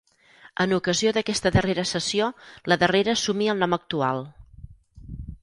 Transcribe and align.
En 0.63 0.71
ocasió 0.77 1.11
d'aquesta 1.17 1.51
darrera 1.55 1.85
cessió 1.89 2.31
la 2.73 2.79
darrera 2.85 3.15
assumí 3.19 3.53
el 3.55 3.63
nom 3.67 3.79
actual. 3.81 4.25